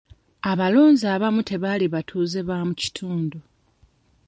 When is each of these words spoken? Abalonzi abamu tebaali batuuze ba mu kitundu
Abalonzi 0.51 1.05
abamu 1.15 1.41
tebaali 1.49 1.85
batuuze 1.93 2.39
ba 2.47 2.57
mu 2.67 2.73
kitundu 2.81 3.37